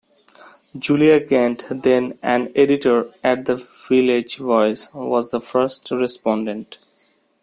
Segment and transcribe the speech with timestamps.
[0.75, 3.53] Julia Kent, then an editor at the
[3.87, 6.79] Village Voice, was the first respondent.